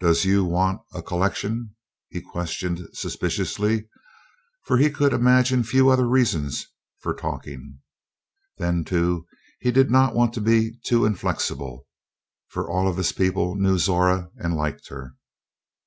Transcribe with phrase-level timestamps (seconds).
[0.00, 1.74] "Does you want a collection?"
[2.08, 3.90] he questioned suspiciously,
[4.62, 6.66] for he could imagine few other reasons
[7.00, 7.80] for talking.
[8.56, 9.26] Then, too,
[9.60, 11.86] he did not want to be too inflexible,
[12.48, 15.14] for all of his people knew Zora and liked her.